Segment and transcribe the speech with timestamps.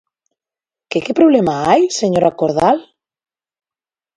[0.89, 2.77] ¿Que que problema hai, señora Cordal?